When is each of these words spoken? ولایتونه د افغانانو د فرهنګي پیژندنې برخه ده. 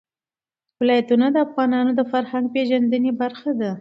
ولایتونه 0.79 1.27
د 1.31 1.37
افغانانو 1.47 1.91
د 1.95 2.01
فرهنګي 2.11 2.49
پیژندنې 2.55 3.11
برخه 3.21 3.51
ده. 3.59 3.69